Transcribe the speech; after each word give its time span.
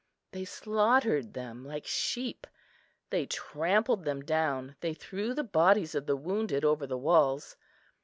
They 0.31 0.45
slaughtered 0.45 1.31
them 1.35 1.63
like 1.63 1.85
sheep; 1.85 2.47
they 3.11 3.27
trampled 3.27 4.03
them 4.03 4.21
down; 4.25 4.75
they 4.79 4.95
threw 4.95 5.35
the 5.35 5.43
bodies 5.43 5.93
of 5.93 6.07
the 6.07 6.15
wounded 6.17 6.65
over 6.65 6.87
the 6.87 6.97
walls. 6.97 7.55